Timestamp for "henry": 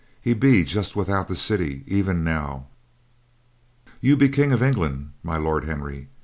5.65-6.07